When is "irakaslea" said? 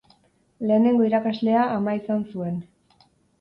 1.09-1.67